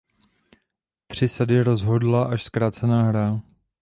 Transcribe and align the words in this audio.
Tři 1.07 1.27
sady 1.27 1.63
rozhodla 1.63 2.23
až 2.25 2.43
zkrácená 2.43 3.03
hra. 3.03 3.41